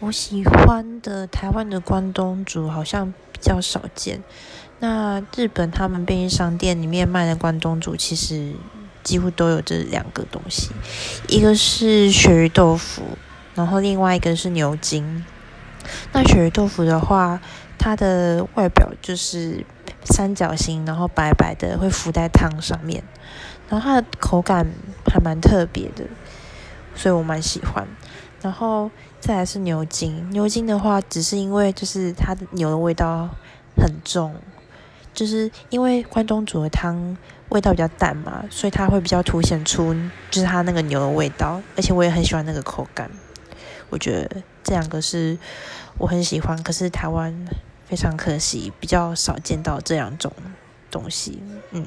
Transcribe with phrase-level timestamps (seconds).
[0.00, 4.22] 我喜欢的台湾的关东煮好像比较少见。
[4.78, 8.52] 那日本他们便利商店里面卖的关东煮，其实
[9.02, 10.70] 几乎都有这两个东西，
[11.26, 13.02] 一个是鳕鱼豆腐，
[13.56, 15.24] 然后另外一个是牛筋。
[16.12, 17.40] 那鳕鱼豆腐的话，
[17.76, 19.66] 它的外表就是
[20.04, 23.02] 三角形，然后白白的，会浮在汤上面，
[23.68, 24.64] 然后它的口感
[25.04, 26.04] 还蛮特别的，
[26.94, 27.88] 所以我蛮喜欢。
[28.40, 33.28] 然后再来是牛筋，牛筋的话，只是因为就是它的牛的味道
[33.76, 34.34] 很重。
[35.14, 37.16] 就是因为关东煮的汤
[37.48, 39.92] 味道比较淡嘛，所以它会比较凸显出
[40.30, 43.10] 就是它那个牛的味道，而且我也很喜欢那个口感。
[43.90, 45.36] 我觉得这两个是
[45.96, 47.34] 我很喜欢，可是台湾
[47.84, 50.32] 非常可惜，比较少见到这两种
[50.88, 51.42] 东西。
[51.72, 51.84] 嗯。